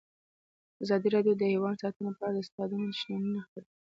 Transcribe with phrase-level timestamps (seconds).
[0.83, 3.77] ازادي راډیو د حیوان ساتنه په اړه د استادانو شننې خپرې کړي.